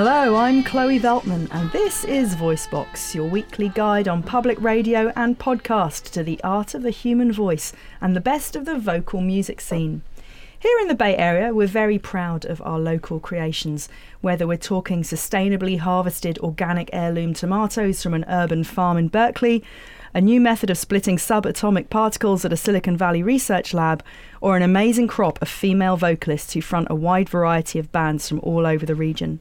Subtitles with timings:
[0.00, 5.36] Hello, I'm Chloe Veltman, and this is Voicebox, your weekly guide on public radio and
[5.36, 9.60] podcast to the art of the human voice and the best of the vocal music
[9.60, 10.02] scene.
[10.60, 13.88] Here in the Bay Area, we're very proud of our local creations,
[14.22, 19.62] whether we're talking sustainably harvested organic heirloom tomatoes from an urban farm in Berkeley,
[20.12, 24.02] a new method of splitting subatomic particles at a Silicon Valley research lab,
[24.40, 28.40] or an amazing crop of female vocalists who front a wide variety of bands from
[28.40, 29.40] all over the region.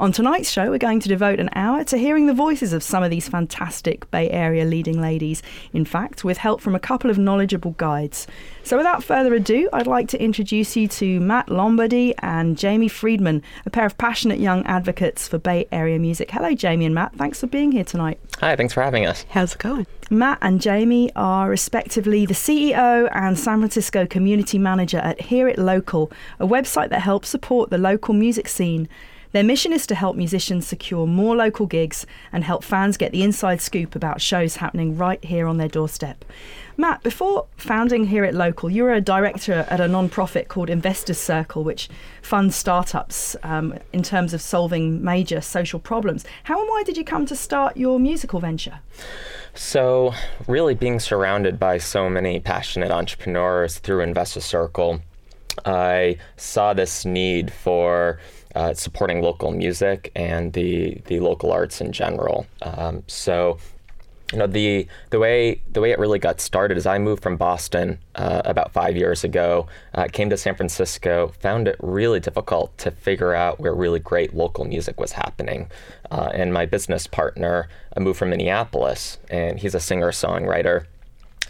[0.00, 3.02] On tonight's show, we're going to devote an hour to hearing the voices of some
[3.02, 5.42] of these fantastic Bay Area leading ladies,
[5.72, 8.26] in fact, with help from a couple of knowledgeable guides.
[8.62, 13.42] So, without further ado, I'd like to introduce you to Matt Lombardi and Jamie Friedman,
[13.66, 16.30] a pair of passionate young advocates for Bay Area music.
[16.30, 17.14] Hello, Jamie and Matt.
[17.16, 18.20] Thanks for being here tonight.
[18.40, 19.24] Hi, thanks for having us.
[19.30, 19.86] How's it going?
[20.10, 25.58] Matt and Jamie are respectively the CEO and San Francisco Community Manager at Hear It
[25.58, 28.88] Local, a website that helps support the local music scene.
[29.32, 33.22] Their mission is to help musicians secure more local gigs and help fans get the
[33.22, 36.24] inside scoop about shows happening right here on their doorstep.
[36.76, 41.18] Matt, before founding Hear It Local, you were a director at a non-profit called Investors
[41.18, 41.88] Circle, which
[42.22, 46.24] funds startups um, in terms of solving major social problems.
[46.44, 48.78] How and why did you come to start your musical venture?
[49.54, 50.14] So,
[50.46, 55.00] really being surrounded by so many passionate entrepreneurs through Investor Circle,
[55.64, 58.20] I saw this need for
[58.58, 62.44] uh, supporting local music and the the local arts in general.
[62.60, 63.58] Um, so,
[64.32, 67.36] you know the the way the way it really got started is I moved from
[67.36, 69.68] Boston uh, about five years ago.
[69.94, 74.34] Uh, came to San Francisco, found it really difficult to figure out where really great
[74.34, 75.70] local music was happening.
[76.10, 80.86] Uh, and my business partner uh, moved from Minneapolis, and he's a singer songwriter.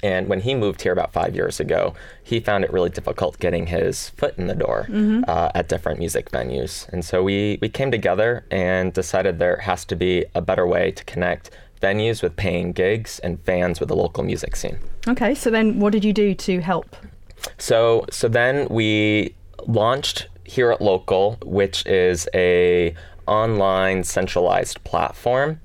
[0.02, 3.66] And when he moved here about five years ago, he found it really difficult getting
[3.66, 4.88] his foot in the door
[5.26, 6.88] uh, at different music venues.
[6.90, 10.92] And so we, we came together and decided there has to be a better way
[10.92, 11.50] to connect
[11.82, 14.78] venues with paying gigs and fans with the local music scene.
[15.06, 16.96] Okay, so then what did you do to help?
[17.56, 19.34] So so then we
[19.66, 22.94] launched Hear It Local, which is a
[23.26, 25.60] online centralized platform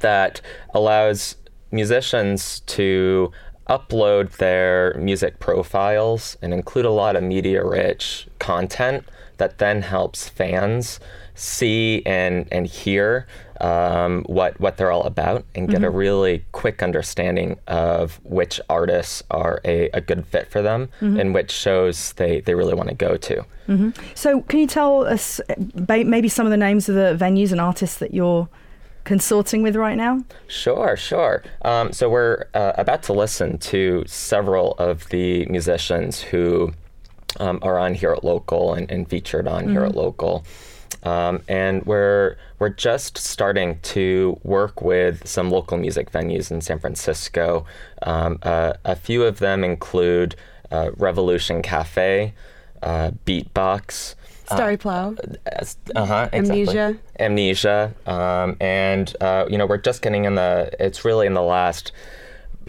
[0.00, 0.40] that
[0.74, 1.36] allows
[1.70, 3.30] musicians to
[3.68, 9.04] upload their music profiles and include a lot of media rich content
[9.38, 10.98] that then helps fans
[11.34, 13.26] see and and hear
[13.60, 19.22] um, what what they're all about and get a really quick understanding of which artists
[19.30, 22.94] are a, a good fit for them and which shows they, they really want to
[22.94, 23.44] go to.
[24.14, 27.60] So, can you tell us uh, maybe some of the names of the venues and
[27.60, 28.48] artists that you're
[29.06, 30.22] consorting with right now?
[30.48, 31.42] Sure, sure.
[31.62, 36.74] Um, so we're uh, about to listen to several of the musicians who
[37.40, 40.44] um, are on Hear It Local and, and featured on Hear It Local.
[41.02, 46.80] Um, and we're we're just starting to work with some local music venues in San
[46.80, 47.64] Francisco.
[48.02, 50.34] Um, uh, a few of them include
[50.70, 52.34] uh, Revolution Cafe,
[52.82, 54.16] uh, Beatbox,
[54.54, 55.14] Starry Plow.
[55.94, 56.28] uh huh.
[56.32, 56.38] Exactly.
[56.62, 56.98] Amnesia.
[57.18, 57.94] Amnesia.
[58.06, 60.70] Um, and uh, you know, we're just getting in the.
[60.78, 61.92] It's really in the last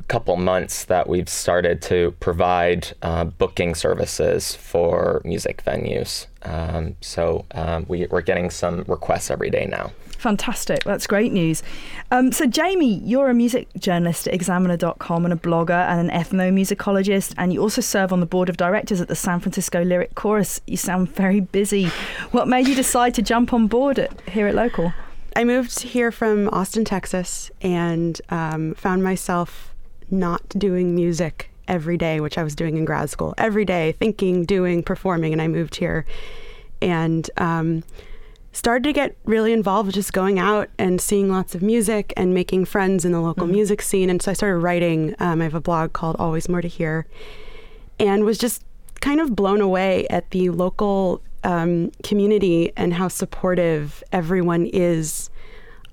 [0.07, 6.27] couple months that we've started to provide uh, booking services for music venues.
[6.43, 9.91] Um, so um, we, we're getting some requests every day now.
[10.17, 10.83] Fantastic.
[10.83, 11.63] That's great news.
[12.11, 17.33] Um, so, Jamie, you're a music journalist at Examiner.com and a blogger and an ethnomusicologist,
[17.37, 20.59] and you also serve on the board of directors at the San Francisco Lyric Chorus.
[20.67, 21.87] You sound very busy.
[22.31, 24.93] What made you decide to jump on board at, Hear It Local?
[25.35, 29.73] I moved here from Austin, Texas, and um, found myself
[30.09, 33.35] not doing music every day, which I was doing in grad school.
[33.37, 36.05] Every day, thinking, doing, performing, and I moved here
[36.81, 37.83] and um,
[38.57, 42.65] started to get really involved just going out and seeing lots of music and making
[42.65, 44.09] friends in the local music scene.
[44.09, 45.15] And so I started writing.
[45.19, 47.05] Um, I have a blog called Always More to Hear,
[47.99, 48.63] and was just
[48.99, 55.29] kind of blown away at the local um, community and how supportive everyone is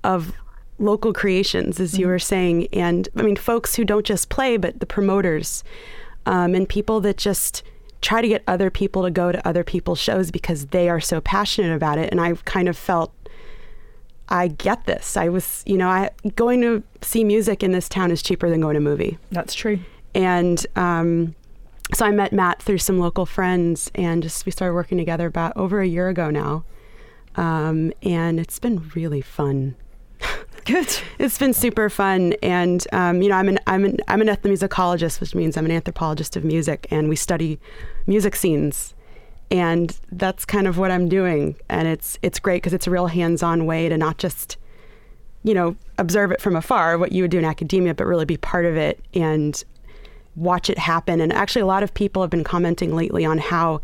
[0.03, 0.33] of
[0.79, 2.67] local creations, as you were saying.
[2.73, 5.63] And I mean, folks who don't just play, but the promoters
[6.25, 7.61] um, and people that just
[8.05, 11.19] try to get other people to go to other people's shows because they are so
[11.19, 12.09] passionate about it.
[12.11, 13.11] And I kind of felt.
[14.27, 15.17] I get this.
[15.17, 18.59] I was, you know, I going to see music in this town is cheaper than
[18.59, 19.79] going to a movie That's true.
[20.15, 21.35] and um,
[21.93, 25.55] so I met Matt through some local friends, and just we started working together about
[25.55, 26.63] over a year ago now,
[27.35, 29.75] um, and it's been really fun.
[30.65, 30.97] Good.
[31.19, 35.21] It's been super fun, and um, you know, I'm an I'm an I'm an ethnomusicologist,
[35.21, 37.59] which means I'm an anthropologist of music, and we study
[38.07, 38.95] music scenes,
[39.51, 43.05] and that's kind of what I'm doing, and it's it's great because it's a real
[43.05, 44.57] hands-on way to not just,
[45.43, 48.37] you know, observe it from afar, what you would do in academia, but really be
[48.37, 49.63] part of it and
[50.35, 51.21] watch it happen.
[51.21, 53.81] And actually, a lot of people have been commenting lately on how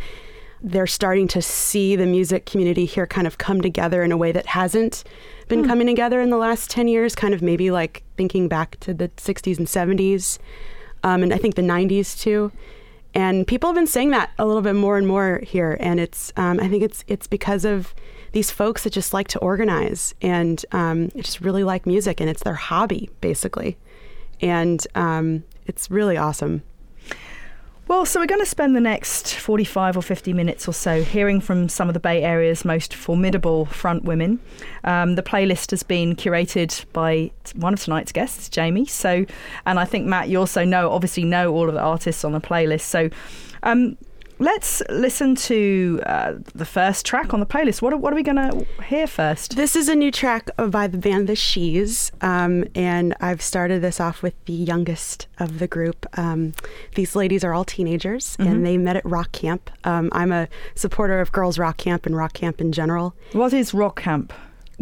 [0.63, 4.31] they're starting to see the music community here kind of come together in a way
[4.31, 5.03] that hasn't
[5.51, 8.93] been coming together in the last 10 years, kind of maybe like thinking back to
[8.93, 10.39] the 60s and 70s,
[11.03, 12.51] um, and I think the 90s too.
[13.13, 16.31] And people have been saying that a little bit more and more here, and it's
[16.37, 17.93] um, I think it's it's because of
[18.31, 22.43] these folks that just like to organize and um, just really like music, and it's
[22.43, 23.77] their hobby basically,
[24.39, 26.63] and um, it's really awesome.
[27.91, 31.41] Well, so we're going to spend the next 45 or 50 minutes or so hearing
[31.41, 34.39] from some of the Bay Area's most formidable front women.
[34.85, 38.85] Um, the playlist has been curated by one of tonight's guests, Jamie.
[38.85, 39.25] So,
[39.65, 42.39] and I think Matt, you also know, obviously, know all of the artists on the
[42.39, 42.83] playlist.
[42.83, 43.09] So,
[43.63, 43.97] um,
[44.41, 47.81] let's listen to uh, the first track on the playlist.
[47.81, 49.55] What are, what are we going to hear first?
[49.55, 53.99] This is a new track by the band The She's, um, and I've started this
[53.99, 56.05] off with the youngest of the group.
[56.17, 56.53] Um,
[56.95, 59.69] these ladies are all teenagers, and they met at rock camp.
[59.83, 63.13] Um, I'm a supporter of girls' rock camp and rock camp in general.
[63.33, 64.33] What is Rock Camp?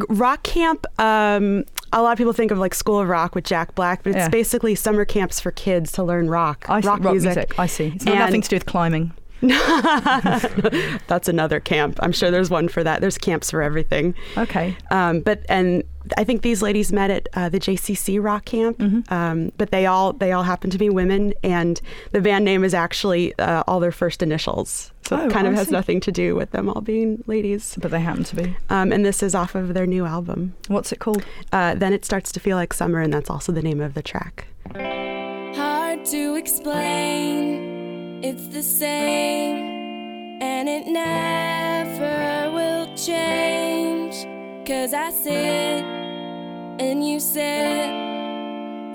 [0.07, 3.75] Rock camp, um, a lot of people think of like School of Rock with Jack
[3.75, 4.29] Black, but it's Yeah.
[4.29, 7.59] basically summer camps for kids to learn rock, I see, rock, music.
[7.59, 7.91] I see.
[7.95, 9.11] It's And- nothing to do with climbing.
[11.07, 11.99] That's another camp.
[12.01, 13.01] I'm sure there's one for that.
[13.01, 14.15] There's camps for everything.
[14.37, 14.75] Okay.
[14.91, 15.83] Um, but and
[16.17, 18.77] I think these ladies met at uh, the JCC Rock Camp.
[18.79, 19.13] Mm-hmm.
[19.13, 21.79] Um, but they all they all happen to be women, and
[22.11, 24.91] the band name is actually uh, all their first initials.
[25.07, 25.71] So Oh, it kind of I has see.
[25.73, 27.75] nothing to do with them all being ladies.
[27.81, 28.55] But they happen to be.
[28.69, 30.53] Um, and this is off of their new album.
[30.67, 31.23] What's it called?
[31.51, 34.03] Uh, then it starts to feel like summer, and that's also the name of the
[34.03, 34.45] track.
[34.75, 37.48] hard to explain.
[38.21, 44.27] It's the same, and it never will change.
[44.67, 45.85] Cause I sit,
[46.81, 47.39] and you sit,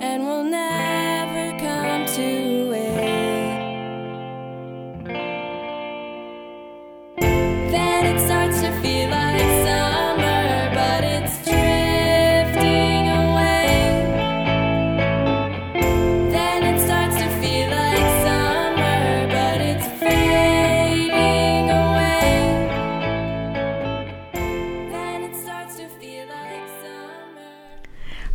[0.05, 3.15] and we'll never come to it.
[7.70, 9.24] Then it starts to feel like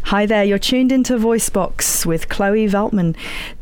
[0.10, 3.16] Hi there, you're tuned into Voicebox with Chloe Veltman.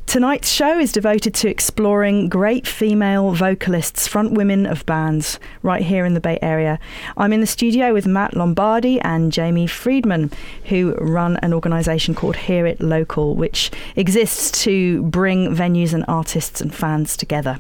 [0.05, 6.05] Tonight's show is devoted to exploring great female vocalists, front women of bands, right here
[6.05, 6.79] in the Bay Area.
[7.17, 10.31] I'm in the studio with Matt Lombardi and Jamie Friedman,
[10.69, 16.61] who run an organisation called Hear It Local, which exists to bring venues and artists
[16.61, 17.59] and fans together.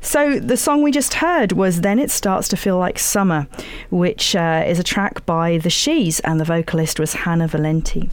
[0.00, 3.46] So the song we just heard was Then It Starts to Feel Like Summer,
[3.90, 8.10] which uh, is a track by The She's, and the vocalist was Hannah Valenti.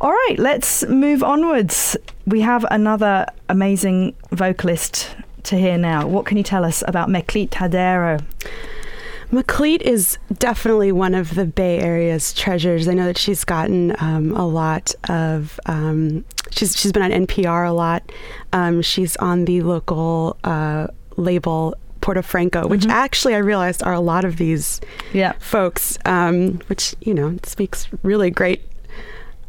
[0.00, 1.96] All right, let's move onwards.
[2.26, 6.06] We have another amazing vocalist to hear now.
[6.06, 8.24] What can you tell us about Meklit Hadero?
[9.30, 12.88] Meklit is definitely one of the Bay Area's treasures.
[12.88, 15.60] I know that she's gotten um, a lot of.
[15.66, 18.10] Um, she's she's been on NPR a lot.
[18.52, 20.88] Um, she's on the local uh,
[21.20, 24.80] label Porto Franco, which actually I realized are a lot of these
[25.12, 25.32] Yeah.
[25.38, 28.62] folks, um, which you know speaks really great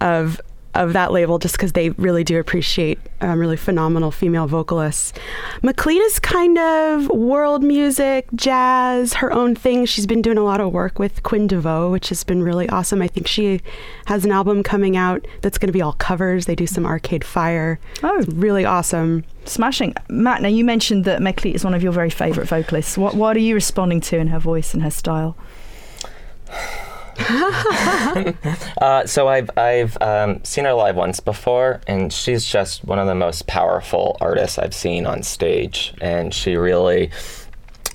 [0.01, 0.41] of
[0.73, 5.13] of that label just because they really do appreciate um, really phenomenal female vocalists.
[5.61, 9.85] Meklit is kind of world music, jazz, her own thing.
[9.85, 13.01] She's been doing a lot of work with Quinn DeVeaux, which has been really awesome.
[13.01, 13.61] I think she
[14.05, 16.45] has an album coming out that's going to be all covers.
[16.45, 17.79] They do some Arcade Fire.
[18.03, 18.19] Oh.
[18.19, 19.23] It's really awesome.
[19.45, 19.93] Smashing.
[20.09, 22.97] Matt, now you mentioned that Meklit is one of your very favourite vocalists.
[22.97, 25.35] What, what are you responding to in her voice and her style?
[28.81, 33.05] Uh, so I've I've um, seen her live once before, and she's just one of
[33.05, 37.11] the most powerful artists I've seen on stage, and she really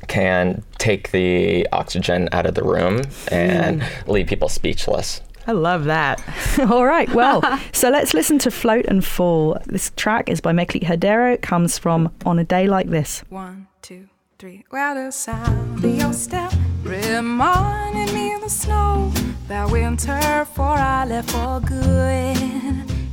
[0.07, 5.21] can take the oxygen out of the room and leave people speechless.
[5.47, 6.21] I love that.
[6.71, 7.43] All right, well,
[7.73, 9.59] so let's listen to Float and Fall.
[9.67, 11.35] This track is by Meklit Hadero.
[11.35, 13.23] It comes from On a Day Like This.
[13.29, 14.09] One, two,
[14.39, 14.65] three.
[14.71, 16.53] Well, the sound of your step
[16.83, 19.11] reminded me of the snow
[19.49, 22.37] that winter before I left for good.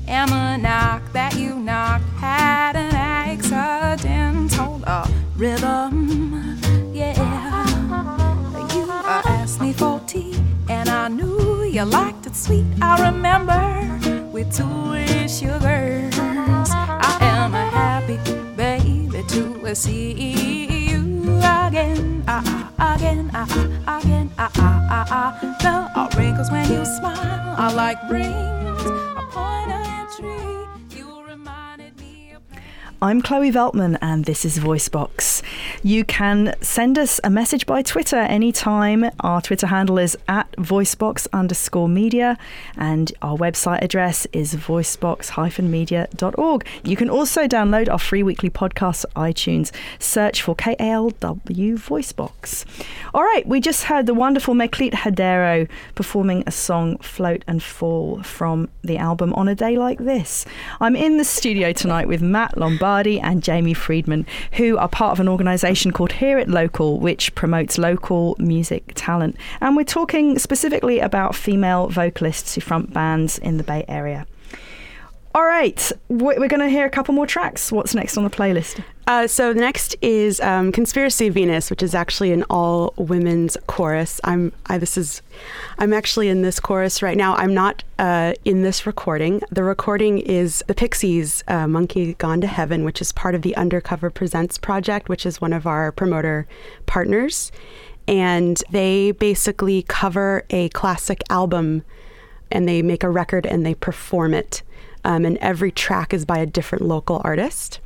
[0.05, 4.51] And the knock that you knocked had an accident.
[4.51, 6.59] the rhythm.
[6.93, 7.13] Yeah.
[8.73, 10.35] You uh, asked me for tea,
[10.67, 12.65] and I knew you liked it sweet.
[12.81, 13.61] I remember
[14.31, 16.19] with two sugars.
[16.19, 18.17] I am a happy
[18.57, 20.52] baby to see you
[21.39, 22.43] again, ah,
[22.79, 23.47] ah, again, ah,
[23.87, 25.29] ah, again, ah, ah, ah, ah.
[25.61, 29.02] The uh, wrinkles when you smile are like rings
[33.03, 35.41] I'm Chloe Veltman, and this is Voicebox.
[35.83, 39.03] You can send us a message by Twitter anytime.
[39.19, 42.37] Our Twitter handle is at voicebox underscore media,
[42.77, 46.65] and our website address is voicebox-media.org.
[46.85, 49.73] You can also download our free weekly podcast iTunes.
[49.99, 52.63] Search for KALW Voicebox.
[53.13, 58.23] All right, we just heard the wonderful Meklit Hadero performing a song, Float and Fall,
[58.23, 60.45] from the album On a Day Like This.
[60.79, 62.55] I'm in the studio tonight with Matt
[62.93, 67.77] And Jamie Friedman, who are part of an organisation called Hear It Local, which promotes
[67.77, 69.35] local music talent.
[69.61, 74.27] And we're talking specifically about female vocalists who front bands in the Bay Area.
[75.35, 77.71] All right, we're going to hear a couple more tracks.
[77.71, 78.83] What's next on the playlist?
[79.07, 84.21] Uh, so the next is um, Conspiracy Venus, which is actually an all women's chorus.
[84.23, 85.23] I'm I, this is
[85.79, 87.35] I'm actually in this chorus right now.
[87.35, 89.41] I'm not uh, in this recording.
[89.49, 93.55] The recording is the Pixies' uh, "Monkey Gone to Heaven," which is part of the
[93.55, 96.45] Undercover Presents project, which is one of our promoter
[96.85, 97.51] partners,
[98.07, 101.83] and they basically cover a classic album,
[102.51, 104.61] and they make a record and they perform it.
[105.05, 107.79] Um, and every track is by a different local artist.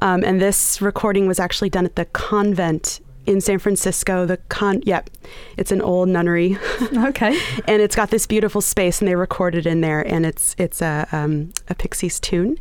[0.00, 4.24] Um, and this recording was actually done at the convent in San Francisco.
[4.26, 5.10] The con, yep,
[5.56, 6.58] it's an old nunnery,
[6.96, 7.38] Okay.
[7.66, 11.08] and it's got this beautiful space, and they recorded in there, and it's it's a
[11.12, 12.58] um, a Pixies tune.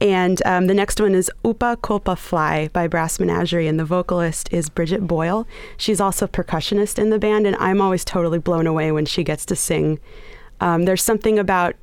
[0.00, 4.52] And um, the next one is Upa Culpa Fly by Brass Menagerie, and the vocalist
[4.52, 5.46] is Bridget Boyle.
[5.76, 9.46] She's also percussionist in the band, and I'm always totally blown away when she gets
[9.46, 10.00] to sing.
[10.60, 11.76] Um, there's something about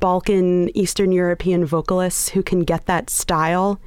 [0.00, 3.80] Balkan, Eastern European vocalists who can get that style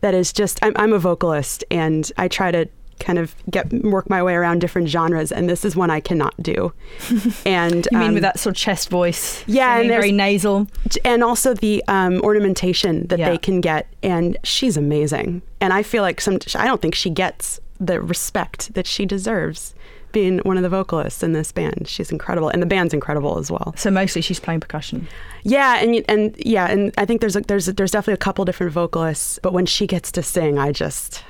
[0.00, 0.58] that is just.
[0.62, 2.68] I'm, I'm a vocalist, and I try to
[2.98, 6.34] kind of get work my way around different genres, and this is one I cannot
[6.42, 6.72] do.
[7.46, 9.44] And You mean um, with that sort of chest voice?
[9.46, 10.66] Yeah, and very nasal.
[11.04, 13.30] and also the um, ornamentation that Yeah.
[13.30, 17.10] they can get and she's amazing and i feel like some i don't think she
[17.10, 19.74] gets the respect that she deserves
[20.12, 23.50] being one of the vocalists in this band she's incredible and the band's incredible as
[23.50, 25.06] well So mostly she's playing percussion.
[25.42, 28.72] yeah and and yeah and i think there's a, there's there's definitely a couple different
[28.72, 31.22] vocalists but when she gets to sing i just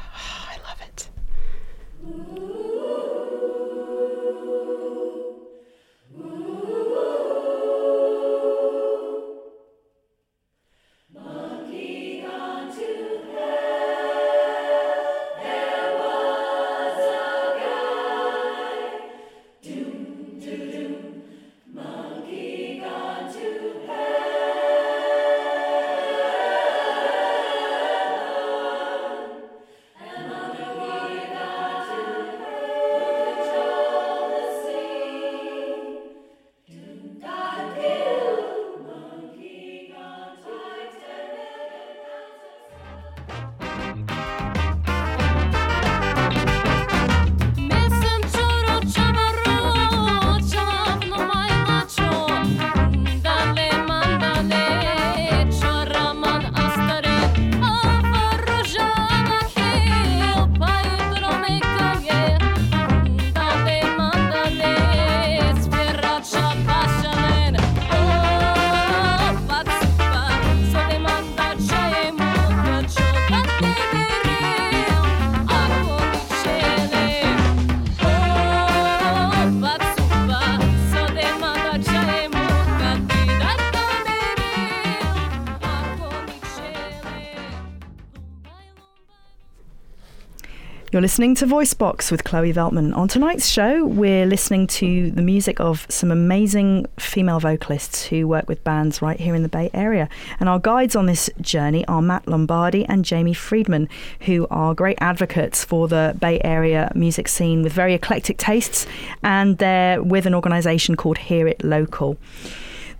[90.97, 92.97] You're listening to Voicebox with Chloe Veltman.
[92.97, 98.49] On tonight's show, we're listening to the music of some amazing female vocalists who work
[98.49, 100.09] with bands right here in the Bay Area.
[100.41, 104.97] And our guides on this journey are Matt Lombardi and Jamie Friedman, who are great
[105.03, 108.87] advocates for the Bay Area music scene with very eclectic tastes,
[109.23, 112.17] and they're with an organisation called Hear It Local.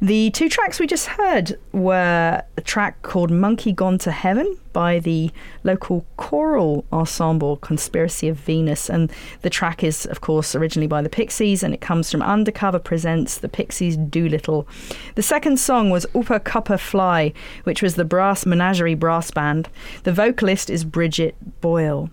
[0.03, 4.99] The two tracks we just heard were a track called Monkey Gone to Heaven by
[4.99, 5.31] the
[5.65, 8.91] local choral ensemble Conspiracy of Venus.
[8.91, 9.11] And
[9.41, 13.39] the track is, of course, originally by the Pixies and it comes from Undercover Presents
[13.39, 14.69] The Pixies Doolittle.
[15.15, 17.33] The second song was Upper Cupper Fly,
[17.65, 19.71] which was the Brass Menagerie Brass Band.
[20.03, 22.11] The vocalist is Bridget Boyle.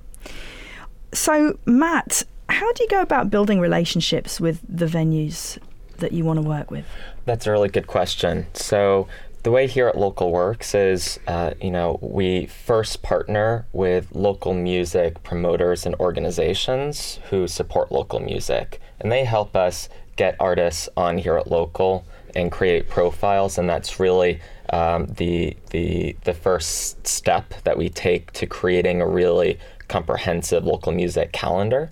[1.12, 5.60] So, Matt, how do you go about building relationships with the venues
[6.04, 6.86] that you want to work with?
[7.26, 8.46] That's a really good question.
[8.54, 9.08] So,
[9.44, 14.54] the way Hear It Local works is, uh, you know, we first partner with local
[14.54, 21.18] music promoters and organizations who support local music, and they help us get artists on
[21.18, 22.06] Hear It Local
[22.36, 28.32] and create profiles, and that's really um, the the the first step that we take
[28.34, 29.60] to creating a really
[29.98, 31.84] comprehensive local music calendar.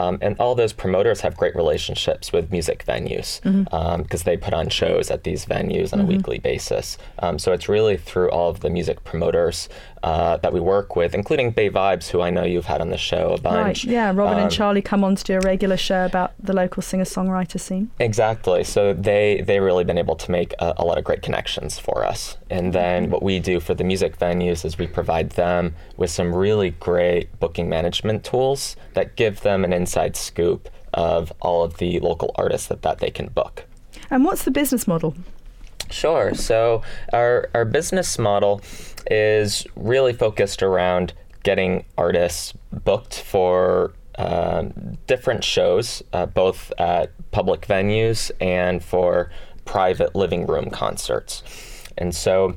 [0.00, 3.28] Um, and all those promoters have great relationships with music venues
[4.02, 6.86] because they put on shows at these venues on a weekly basis.
[7.24, 9.68] Um, so it's really through all of the music promoters
[10.02, 12.96] uh, that we work with, including Bay Vibes, who I know you've had on the
[12.96, 13.84] show a bunch.
[13.84, 16.52] Right, yeah, Robin Um, and Charlie come on to do a regular show about the
[16.52, 17.90] local singer songwriter scene.
[17.98, 18.64] Exactly.
[18.64, 22.04] So they they really been able to make a, a lot of great connections for
[22.04, 22.36] us.
[22.50, 26.34] And then what we do for the music venues is we provide them with some
[26.34, 32.00] really great booking management tools that give them an inside scoop of all of the
[32.00, 33.64] local artists that, that they can book.
[34.10, 35.14] And what's the business model?
[35.90, 36.34] Sure.
[36.34, 38.60] So our our business model
[39.10, 42.52] is really focused around getting artists
[42.84, 49.30] booked for um, different shows, uh, both at public venues and for
[49.64, 51.42] private living room concerts.
[51.96, 52.56] And so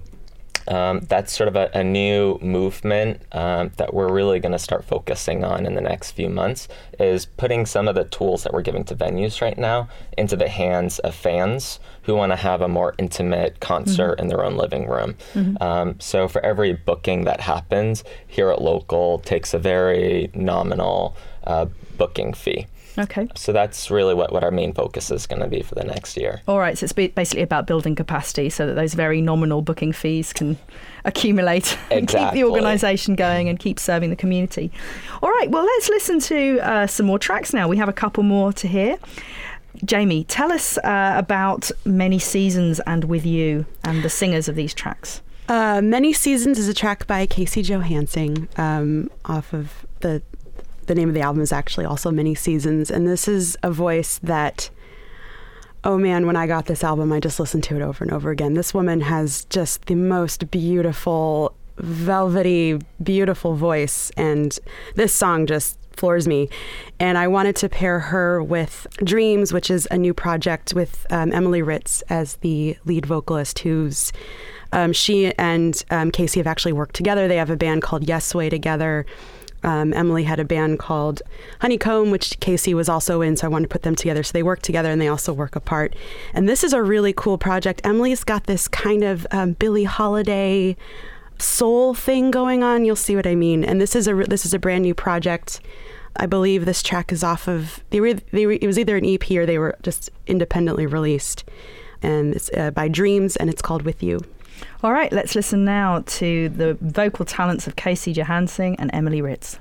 [0.67, 4.83] um, that's sort of a, a new movement um, that we're really going to start
[4.85, 6.67] focusing on in the next few months
[6.99, 9.87] is putting some of the tools that we're giving to venues right now
[10.17, 14.43] into the hands of fans who want to have a more intimate concert in their
[14.43, 15.15] own living room.
[15.61, 21.15] Um, so for every booking that happens Hear It Local takes a very nominal
[21.45, 21.65] uh,
[21.97, 22.67] booking fee.
[22.97, 23.27] Okay.
[23.35, 26.17] So that's really what, what our main focus is going to be for the next
[26.17, 26.41] year.
[26.47, 30.33] All right, so it's basically about building capacity so that those very nominal booking fees
[30.33, 30.57] can
[31.05, 34.71] accumulate and keep the organisation going and keep serving the community.
[35.21, 37.67] All right, well, let's listen to uh, some more tracks now.
[37.67, 38.97] We have a couple more to hear.
[39.85, 44.73] Jamie, tell us uh, about Many Seasons and With You and the singers of these
[44.73, 45.21] tracks.
[45.47, 50.21] Uh, Many Seasons is a track by Kacey Johansing um, off of the
[50.87, 54.19] the name of the album is actually also Many Seasons and this is a voice
[54.23, 54.69] that
[55.83, 58.31] oh man when I got this album I just listened to it over and over
[58.31, 58.53] again.
[58.53, 64.57] This woman has just the most beautiful velvety beautiful voice and
[64.95, 66.49] this song just floors me
[66.99, 71.31] and I wanted to pair her with Dreams which is a new project with um,
[71.31, 74.11] Emily Ritz as the lead vocalist who's
[74.73, 77.27] um, she and um, Kacey have actually worked together.
[77.27, 79.05] They have a band called Yes Way together.
[79.63, 81.21] Um, Emily had a band called
[81.59, 84.23] Honeycomb, which Kacey was also in, so I wanted to put them together.
[84.23, 85.95] So they work together and they also work apart.
[86.33, 87.81] And this is a really cool project.
[87.83, 90.75] Emily's got this kind of um, Billie Holiday
[91.37, 92.85] soul thing going on.
[92.85, 93.63] You'll see what I mean.
[93.63, 95.59] And this is a this is a brand new project.
[96.15, 99.05] I believe this track is off of they were, they were it was either an
[99.05, 101.43] EP or they were just independently released.
[102.01, 104.21] And it's uh, by Dreams and it's called With You.
[104.83, 109.59] All right, let's listen now to the vocal talents of Kacey Johansing and Emily Ritz.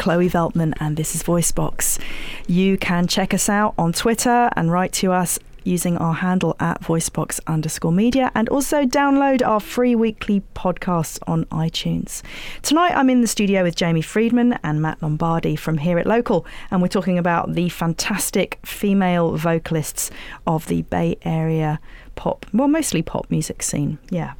[0.00, 2.00] Chloe Veltman, and this is VoiceBox.
[2.46, 6.80] You can check us out on Twitter and write to us using our handle at
[6.80, 12.22] voicebox underscore media and also download our free weekly podcasts on iTunes.
[12.62, 16.46] Tonight I'm in the studio with Jamie Friedman and Matt Lombardi from Hear It Local,
[16.70, 20.10] and we're talking about the fantastic female vocalists
[20.46, 21.78] of the Bay Area
[22.14, 23.98] pop, well, mostly pop music scene.
[24.08, 24.32] Yeah.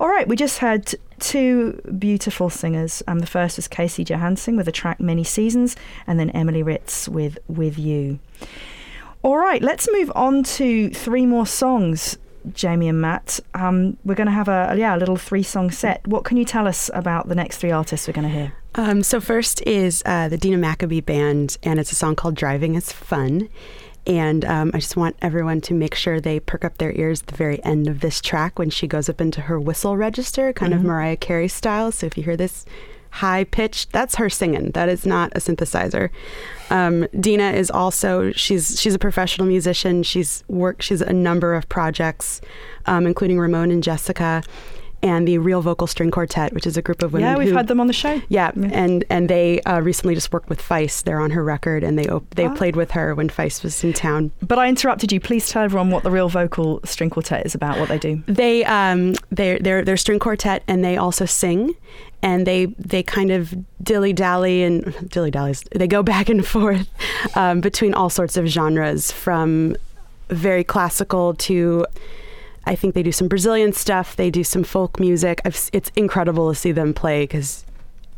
[0.00, 3.02] All right, we just had two beautiful singers.
[3.06, 5.76] Um, the first was Kacey Johansing with the track Many Seasons,
[6.06, 8.18] and then Emily Ritz with With You.
[9.22, 12.18] All right, let's move on to three more songs,
[12.52, 13.40] Jamie and Matt.
[13.54, 16.06] Um, we're going to have a yeah a little three song set.
[16.06, 18.52] What can you tell us about the next three artists we're going to hear?
[18.74, 22.74] Um, so first is uh, the Dina Maccabee Band, and it's a song called "Driving
[22.74, 23.48] is Fun."
[24.06, 27.28] And um, I just want everyone to make sure they perk up their ears at
[27.28, 30.74] the very end of this track when she goes up into her whistle register, kind
[30.74, 31.90] of Mariah Carey style.
[31.90, 32.66] So if you hear this
[33.10, 34.72] high pitch, that's her singing.
[34.72, 36.10] That is not a synthesizer.
[36.68, 40.02] Um, Dina is also she's she's a professional musician.
[40.02, 40.82] She's worked.
[40.82, 42.40] She's a number of projects,
[42.86, 44.42] um, including Ramon and Jessica.
[45.04, 47.28] And the Real Vocal String Quartet, which is a group of women.
[47.28, 48.22] yeah, we've who- had them on the show.
[48.28, 51.02] yeah, and and they uh, recently just worked with Feist.
[51.04, 52.54] They're on her record, and they op- they Ah.
[52.54, 54.30] played with her when Feist was in town.
[54.40, 55.20] But I interrupted you.
[55.20, 57.78] Please tell everyone what the real vocal string quartet is about.
[57.78, 58.22] What they do.
[58.26, 61.74] They um they're they're they're string quartet, and they also sing,
[62.22, 65.64] and they they kind of dilly dally and dilly dallies.
[65.74, 66.88] They go back and forth
[67.36, 69.76] um, between all sorts of genres, from
[70.30, 71.84] very classical to.
[72.66, 74.16] I think they do some Brazilian stuff.
[74.16, 75.40] They do some folk music.
[75.44, 77.64] I've, it's incredible to see them play because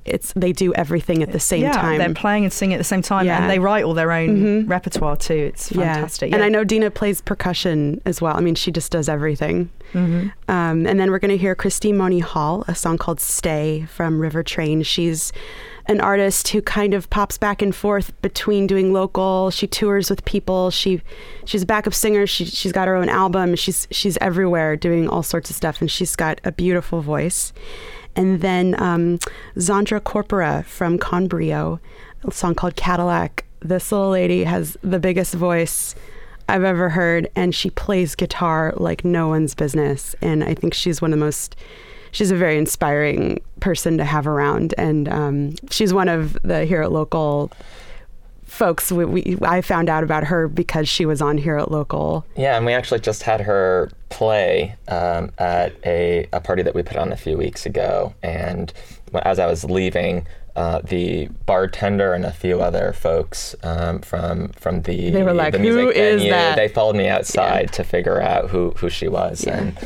[0.04, 1.98] it's they do everything at the same yeah, time.
[1.98, 3.40] they're playing and singing at the same time, Yeah.
[3.40, 4.68] and they write all their own Mhm.
[4.70, 5.34] repertoire too.
[5.52, 6.32] It's fantastic.
[6.32, 8.36] And I know Dina plays percussion as well.
[8.36, 9.68] I mean, she just does everything.
[9.92, 13.86] hmm Um, and then we're going to hear Crystal Monee Hall, a song called Stay
[13.88, 14.82] from River Train.
[14.84, 15.32] She's
[15.88, 19.50] an artist who kind of pops back and forth between doing local.
[19.50, 20.70] She tours with people.
[20.70, 21.00] She
[21.44, 22.26] she's a backup singer.
[22.26, 23.54] She she's got her own album.
[23.56, 27.52] She's she's everywhere doing all sorts of stuff, and she's got a beautiful voice.
[28.16, 29.18] And then um,
[29.56, 31.78] Zandra Corpora from Conbrio,
[32.24, 33.44] a song called Cadillac.
[33.60, 35.94] This little lady has the biggest voice
[36.48, 40.14] I've ever heard, and she plays guitar like no one's business.
[40.22, 41.56] And I think she's one of the most,
[42.16, 44.74] she's a very inspiring person to have around.
[44.78, 47.52] And um, she's one of the Hear It Local
[48.44, 48.90] folks.
[48.90, 52.24] We, we I found out about her because she was on Hear It Local.
[52.34, 56.82] Yeah, and we actually just had her play um, at a, a party that we
[56.82, 58.14] put on a few weeks ago.
[58.22, 58.72] And
[59.22, 64.80] as I was leaving, uh, the bartender and a few other folks um, from from
[64.82, 68.22] the They were like, the "Who is venue, that?" They followed me outside to figure
[68.22, 69.58] out who who she was Yeah.
[69.58, 69.78] and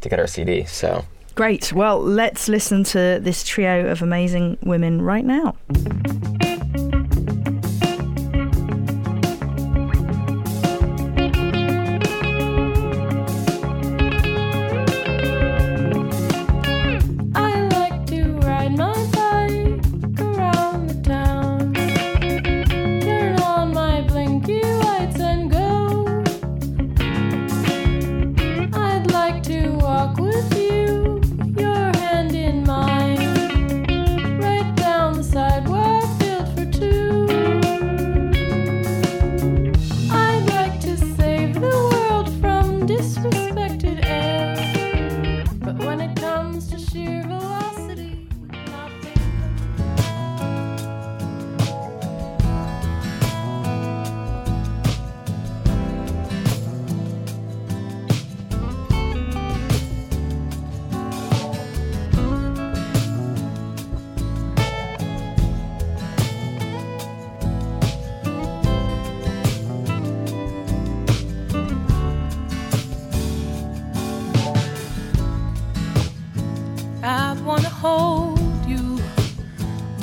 [0.00, 0.64] to get her CD.
[0.64, 1.72] So Great.
[1.72, 5.56] Well, let's listen to this trio of amazing women right now.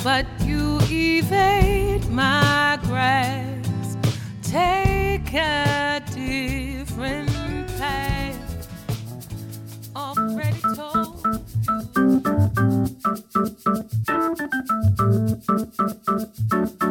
[0.02, 3.98] but you evade my grasp.
[4.42, 7.30] Take a different
[7.78, 8.36] path.
[9.94, 11.22] Already told.
[16.52, 16.81] You.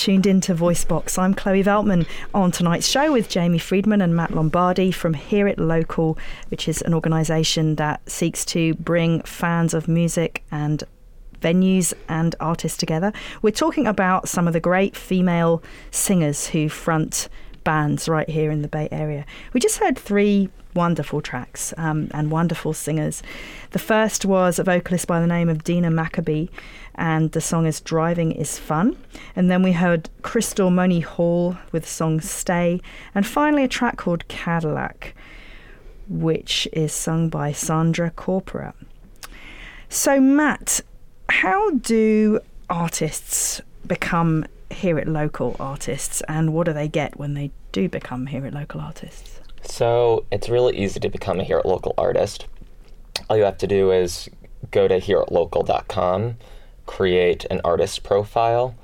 [0.00, 1.18] Tuned into Voicebox.
[1.18, 5.58] I'm Chloe Veltman on tonight's show with Jamie Friedman and Matt Lombardi from Hear It
[5.58, 6.16] Local,
[6.48, 10.84] which is an organisation that seeks to bring fans of music and
[11.42, 13.12] venues and artists together.
[13.42, 17.28] We're talking about some of the great female singers who front
[17.64, 19.24] bands right here in the Bay Area.
[19.52, 23.22] We just heard three wonderful tracks um, and wonderful singers.
[23.70, 26.48] The first was a vocalist by the name of Dina Maccabee,
[26.94, 28.96] and the song is Driving is Fun.
[29.34, 32.80] And then we heard Crystal Monee Hall with the song Stay,
[33.14, 35.14] and finally a track called Cadillac,
[36.08, 38.74] which is sung by Sandra Corpora.
[39.88, 40.80] So, Matt,
[41.28, 47.50] how do artists become Hear It Local artists, and what do they get when they
[47.72, 49.40] do become Hear It Local artists?
[49.62, 52.46] So it's really easy to become a Hear It Local artist.
[53.28, 54.28] All you have to do is
[54.70, 56.36] go to hearitlocal.com,
[56.86, 58.74] create an artist profile,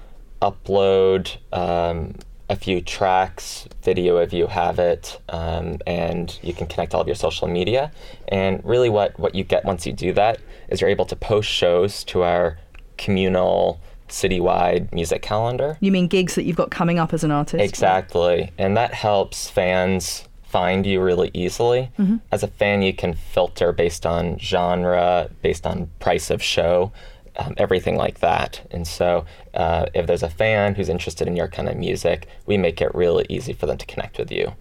[0.43, 2.15] upload um,
[2.49, 7.07] a few tracks, video if you have it, um, and you can connect all of
[7.07, 7.91] your social media.
[8.29, 11.49] And really, what, what you get once you do that is you're able to post
[11.49, 12.59] shows to our
[12.97, 15.77] communal citywide music calendar.
[15.81, 17.63] You mean gigs that you've got coming up as an artist?
[17.63, 18.51] Exactly.
[18.59, 21.91] And that helps fans find you really easily.
[22.33, 26.93] As a fan, you can filter based on genre, based on price of show,
[27.37, 28.67] um, everything like that.
[28.71, 32.57] And so, uh, if there's a fan who's interested in your kind of music, we
[32.57, 34.55] make it really easy for them to connect with you.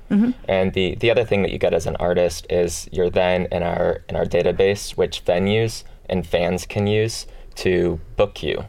[0.47, 3.63] And the, the other thing that you get as an artist is you're then in
[3.63, 8.63] our in our database, which venues and fans can use to book you.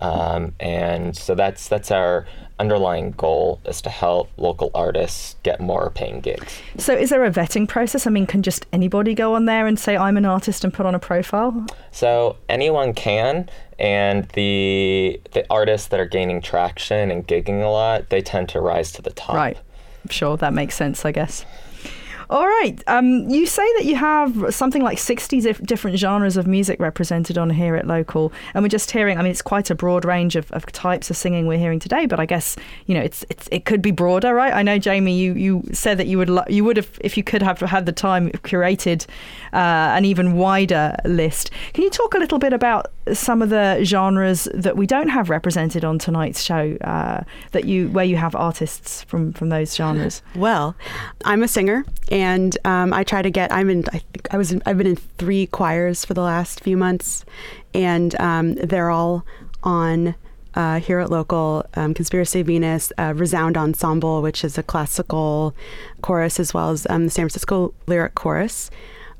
[0.00, 2.26] Um, and so that's that's our
[2.58, 6.60] underlying goal is to help local artists get more paying gigs.
[6.76, 8.06] So, is there a vetting process?
[8.06, 10.86] I mean, can just anybody go on there and say, I'm an artist and put
[10.86, 11.66] on a profile?
[11.92, 13.48] So anyone can,
[13.78, 18.60] and the the artists that are gaining traction and gigging a lot, they tend to
[18.60, 19.34] rise to the top.
[19.34, 19.58] Right.
[20.10, 21.44] Sure, that makes sense, I guess.
[22.30, 22.82] All right.
[22.86, 27.38] Um, you say that you have something like 60 dif- different genres of music represented
[27.38, 28.32] on Hear It Local.
[28.52, 31.16] And we're just hearing, I mean, it's quite a broad range of, of types of
[31.16, 34.34] singing we're hearing today, but I guess, you know, it's, it's it could be broader,
[34.34, 34.52] right?
[34.52, 37.24] I know, Jamie, you, you said that you would, lo- you would have, if you
[37.24, 39.06] could have had the time, curated
[39.54, 41.50] uh, an even wider list.
[41.72, 45.30] Can you talk a little bit about some of the genres that we don't have
[45.30, 50.22] represented on tonight's show, uh, that you, where you have artists from, from those genres?
[50.34, 50.74] Well,
[51.24, 53.52] I'm a singer, and um, I try to get.
[53.52, 53.84] I'm in.
[53.92, 54.52] I think I was.
[54.52, 57.24] In, I've been in three choirs for the last few months,
[57.74, 59.24] and um, they're all
[59.62, 60.14] on.
[60.54, 65.54] Uh, Hear It Local um, conspiracy venus uh, resound ensemble which is a classical
[66.00, 68.68] chorus as well as um, the san francisco lyric chorus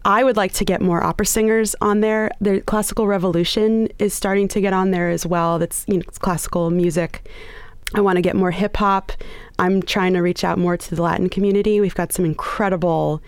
[0.08, 4.48] i would like to get more opera singers on there the classical revolution is starting
[4.48, 7.28] to get on there as well that's you know it's classical music
[7.94, 9.12] I want to get more hip hop.
[9.58, 11.80] I'm trying to reach out more to the Latin community.
[11.80, 13.22] We've got some incredible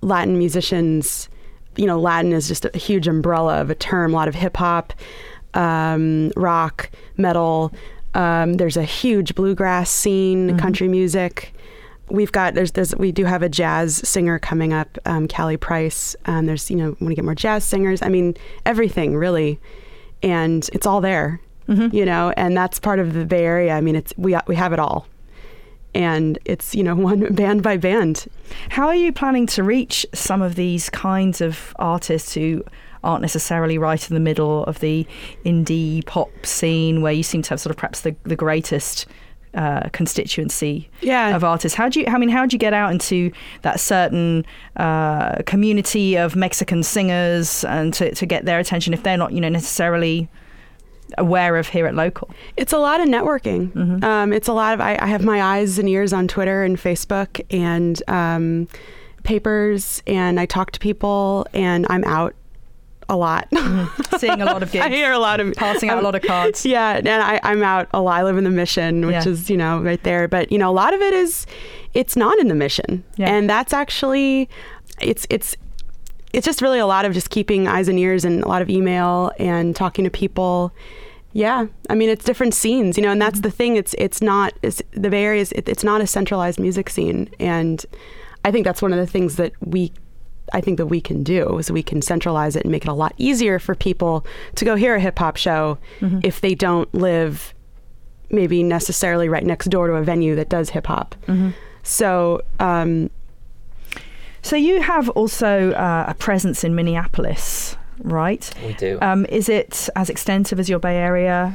[0.00, 1.28] Latin musicians.
[1.76, 4.56] You know, Latin is just a huge umbrella of a term, a lot of hip
[4.56, 4.92] hop,
[5.54, 7.72] um, rock, metal.
[8.14, 11.52] Um, there's a huge bluegrass scene, country music.
[12.10, 16.16] We've got there's there's we do have a jazz singer coming up, um, Callie Price.
[16.26, 18.02] Um, there's you know want to get more jazz singers.
[18.02, 18.34] I mean
[18.66, 19.58] everything really,
[20.22, 21.40] and it's all there
[21.92, 23.74] you know, and that's part of the Bay Area.
[23.74, 25.06] I mean, it's we we have it all,
[25.94, 28.26] and it's you know one band by band.
[28.70, 32.64] How are you planning to reach some of these kinds of artists who
[33.02, 35.06] aren't necessarily right in the middle of the
[35.44, 39.06] indie pop scene, where you seem to have sort of perhaps the, the greatest
[39.54, 41.34] uh, constituency Yeah.
[41.34, 41.76] of artists?
[41.76, 42.06] How do you?
[42.06, 43.30] I mean, how do you get out into
[43.62, 44.44] that certain
[44.76, 49.40] uh, community of Mexican singers and to, to get their attention if they're not, you
[49.40, 50.28] know, necessarily
[51.18, 52.30] aware of Hear It Local?
[52.56, 53.72] It's a lot of networking.
[53.72, 54.04] Mm-hmm.
[54.04, 56.76] Um, it's a lot of I, I have my eyes and ears on Twitter and
[56.76, 58.68] Facebook and um,
[59.24, 62.34] papers, and I talk to people, and I'm out
[63.10, 63.48] a lot.
[63.60, 66.14] Mm, seeing a lot of gigs, I hear a lot of passing out a lot
[66.14, 66.64] of cards.
[66.70, 68.18] Yeah, and I, I'm out a lot.
[68.18, 69.28] I live in the Mission, which Yeah.
[69.28, 70.26] is you know right there.
[70.28, 71.46] But you know, a lot of it is
[71.94, 73.28] it's not in the Mission, Yeah.
[73.28, 74.48] and that's actually
[75.00, 75.56] it's it's
[76.32, 78.70] it's just really a lot of just keeping eyes and ears and a lot of
[78.70, 80.72] email and talking to people.
[81.32, 83.42] Yeah, I mean it's different scenes, you know, and that's mm-hmm.
[83.42, 83.76] the thing.
[83.76, 87.28] It's it's not it's, the Bay Area is it, it's not a centralized music scene,
[87.38, 87.84] and
[88.44, 89.92] I think that's one of the things that we
[90.52, 92.94] I think that we can do is we can centralize it and make it a
[92.94, 94.24] lot easier for people
[94.56, 95.78] to go hear a hip hop show
[96.22, 97.54] if they don't live
[98.30, 101.14] maybe necessarily right next door to a venue that does hip hop.
[101.82, 103.10] So um,
[104.42, 108.48] So you have also uh, a presence in Minneapolis, right?
[108.64, 108.98] We do.
[109.02, 111.52] Um, is it as extensive as your Bay Area?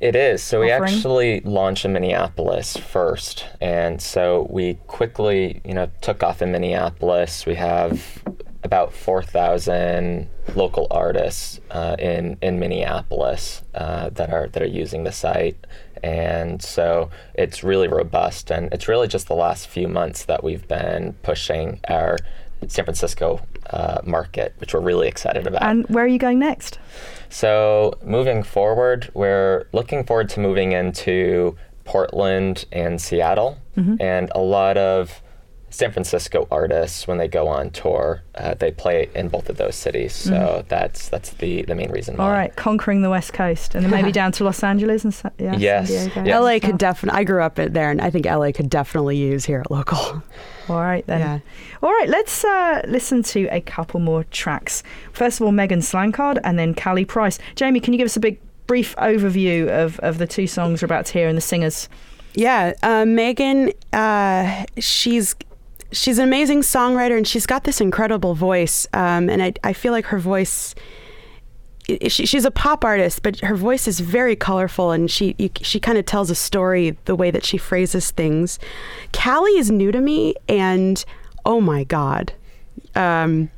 [0.00, 0.42] It is.
[0.42, 6.40] So we actually launched in Minneapolis first, and so we quickly, you know, took off
[6.40, 7.44] in Minneapolis.
[7.44, 8.22] We have
[8.62, 15.04] about four thousand local artists uh, in in Minneapolis uh, that are that are using
[15.04, 15.66] the site,
[16.02, 18.50] and so it's really robust.
[18.50, 22.16] And it's really just the last few months that we've been pushing our
[22.68, 25.62] San Francisco uh, market, which we're really excited about.
[25.62, 26.78] And where are you going next?
[27.28, 33.58] So moving forward, we're looking forward to moving into Portland and Seattle,
[33.98, 35.22] and a lot of
[35.72, 39.76] San Francisco artists when they go on tour, uh, they play in both of those
[39.76, 40.12] cities.
[40.14, 42.24] So that's that's the the main reason why.
[42.24, 45.30] All right, conquering the West Coast, and then maybe down to Los Angeles and Sa-
[45.38, 46.24] yeah, Yes, San Diego.
[46.24, 46.40] yes.
[46.42, 47.20] LA could definitely.
[47.20, 50.22] I grew up in there, and I think LA could definitely use Hear It Local.
[50.68, 51.20] All right then.
[51.20, 51.38] Yeah.
[51.82, 54.82] All right, let's uh, listen to a couple more tracks.
[55.12, 57.38] First of all, Megan Slankard and then Kally Price.
[57.56, 60.86] Jamie, can you give us a big brief overview of, of the two songs we're
[60.86, 61.88] about to hear and the singers?
[62.34, 65.34] Yeah, uh, Megan, uh, she's
[65.92, 68.86] she's an amazing songwriter, and she's got this incredible voice.
[68.92, 70.74] Um, and I, I feel like her voice.
[72.06, 75.98] She, she's a pop artist, but her voice is very colorful, and she she kind
[75.98, 78.58] of tells a story the way that she phrases things.
[79.12, 81.04] Kally is new to me, and
[81.44, 82.32] oh my god,
[82.94, 83.50] um,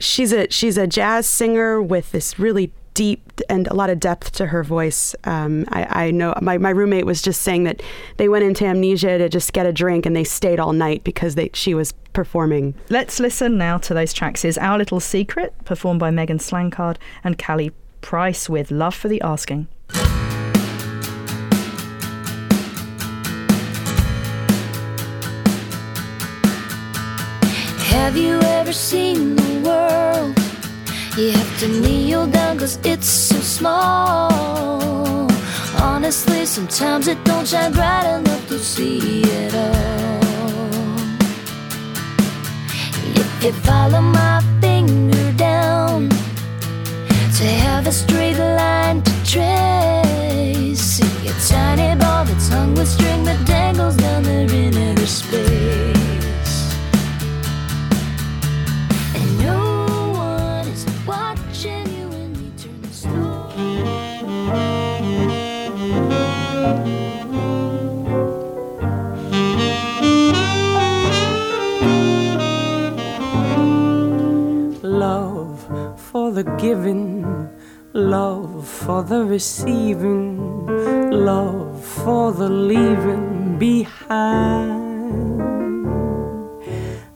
[0.00, 4.30] she's a she's a jazz singer with this really deep and a lot of depth
[4.32, 5.16] to her voice.
[5.24, 7.80] Um, I, I know my, my roommate was just saying that
[8.18, 11.34] they went into Amnesia to just get a drink and they stayed all night because
[11.34, 12.74] they she was performing.
[12.90, 14.44] Let's listen now to those tracks.
[14.44, 19.22] Is Our Little Secret, performed by Megan Slankard and Kally Price with Love for the
[19.22, 19.66] Asking.
[27.94, 30.39] Have you ever seen the world?
[31.20, 35.28] You have to kneel down cause it's so small.
[35.78, 40.96] Honestly, sometimes it don't shine bright enough to see it all.
[43.20, 51.34] If you follow my finger down to have a straight line to trace, see a
[51.52, 55.99] tiny ball that's hung with string that dangles down there in outer space.
[76.42, 77.50] The giving,
[77.92, 80.66] love for the receiving,
[81.10, 84.80] love for the leaving behind.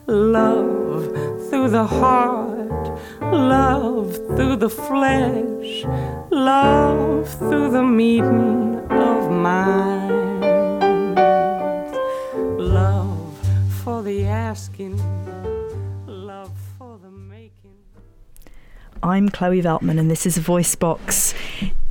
[0.05, 1.05] Love
[1.49, 2.99] through the heart,
[3.33, 5.83] love through the flesh,
[6.29, 10.45] love through the meeting of minds.
[12.59, 13.39] Love
[13.83, 14.99] for the asking,
[19.05, 21.35] I'm Chloe Veltman, and this is VoiceBox.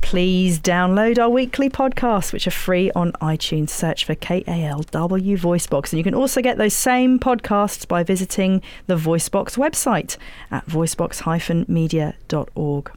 [0.01, 3.69] Please download our weekly podcasts, which are free on iTunes.
[3.69, 5.93] Search for KALW VoiceBox.
[5.93, 10.17] And you can also get those same podcasts by visiting the VoiceBox website
[10.51, 12.91] at voicebox-media.org.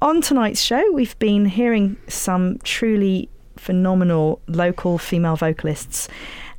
[0.00, 3.28] On tonight's show, we've been hearing some truly
[3.58, 6.08] phenomenal local female vocalists.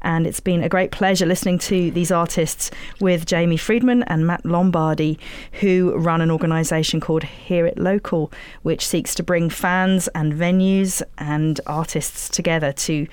[0.05, 2.69] And it's been a great pleasure listening to these artists
[3.01, 5.17] with Jamie Friedman and Matt Lombardi,
[5.61, 11.01] who run an organisation called Hear It Local, which seeks to bring fans and venues
[11.17, 13.07] and artists together to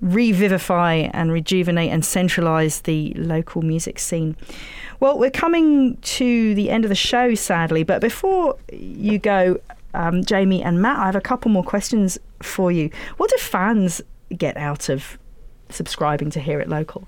[0.00, 4.34] revivify and rejuvenate and centralise the local music scene.
[4.98, 9.60] Well, we're coming to the end of the show, sadly, but before you go,
[9.92, 12.88] um, Jamie and Matt, I have a couple more questions for you.
[13.18, 14.00] What do fans
[14.38, 15.18] get out of
[15.74, 17.06] subscribing to Hear It Local?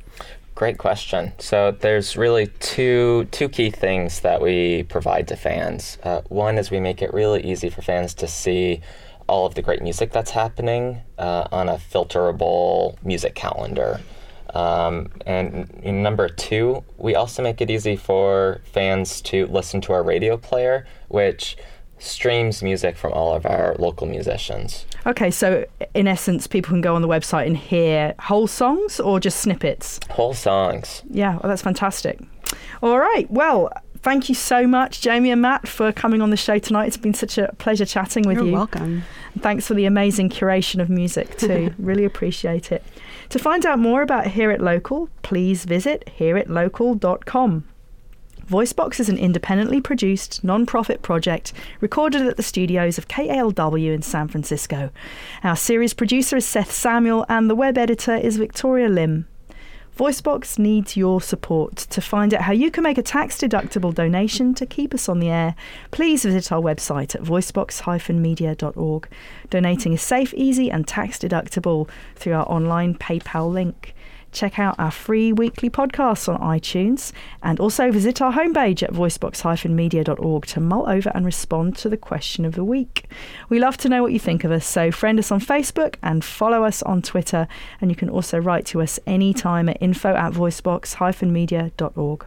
[0.55, 1.33] Great question.
[1.38, 5.98] So there's really two two key things that we provide to fans.
[6.03, 8.83] Uh, one is we make it really easy for fans to see
[9.29, 14.01] all of the great music that's happening uh, on a filterable music calendar.
[14.53, 20.03] Um, and number two, we also make it easy for fans to listen to our
[20.03, 21.56] radio player, which
[22.03, 24.87] streams music from all of our local musicians.
[25.07, 29.19] Okay, so in essence, people can go on the website and hear whole songs or
[29.21, 29.98] just snippets.
[30.11, 31.03] Whole songs.
[31.11, 32.21] Yeah, well, that's fantastic.
[32.83, 36.59] All right, well, thank you so much, Jamie and Matt, for coming on the show
[36.59, 36.87] tonight.
[36.87, 38.53] It's been such a pleasure chatting with You're you.
[38.53, 39.03] welcome.
[39.35, 41.73] And Thanks for the amazing curation of music too.
[41.79, 42.83] really appreciate it.
[43.31, 47.65] To find out more about Hear It Local, please visit hearitlocal.com.
[48.53, 54.03] Voicebox is an independently produced, non profit project recorded at the studios of KALW in
[54.03, 54.90] San Francisco.
[55.42, 59.27] Our series producer is Seth Samuel, and the web editor is Victoria Lim.
[59.96, 61.77] Voicebox needs your support.
[61.77, 65.19] To find out how you can make a tax deductible donation to keep us on
[65.19, 65.55] the air,
[65.90, 69.09] please visit our website at voicebox media.org.
[69.48, 73.94] Donating is safe, easy, and tax deductible through our online PayPal link.
[74.33, 77.12] Check out our free weekly podcasts on iTunes
[77.42, 82.44] and also visit our homepage at voicebox-media.org to mull over and respond to the question
[82.44, 83.06] of the week.
[83.48, 86.24] We love to know what you think of us, so friend us on Facebook and
[86.24, 87.46] follow us on Twitter.
[87.80, 92.26] And you can also write to us anytime at info at voicebox-media.org.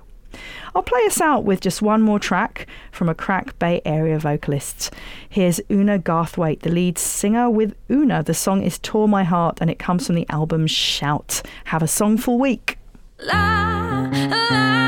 [0.74, 4.94] I'll play us out with just one more track from a crack Bay Area vocalist.
[5.30, 8.24] Here's Oona Garthwaite, the lead singer with Oona.
[8.24, 11.42] The song is Tore My Heart and it comes from the album Shout.
[11.66, 12.78] Have a songful week.
[13.20, 14.85] La, la,